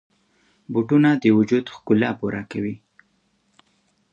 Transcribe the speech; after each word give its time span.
بوټونه 0.71 1.09
د 1.23 1.25
وجود 1.37 1.65
ښکلا 1.75 2.09
پوره 2.19 2.43
کوي. 2.51 2.75